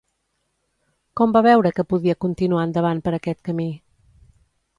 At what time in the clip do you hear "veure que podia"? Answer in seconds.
1.47-2.17